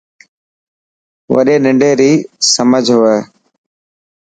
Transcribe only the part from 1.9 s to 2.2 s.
ري